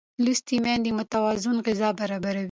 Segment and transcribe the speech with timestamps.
[0.23, 2.39] لوستې میندې متوازنه غذا برابروي.